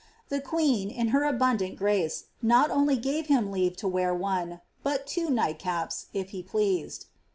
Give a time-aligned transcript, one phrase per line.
[0.29, 5.05] The queen, in her abundant grace, not o(4*J gave him leave lo wear one, but
[5.05, 7.05] two nighlcaps, if be pleased.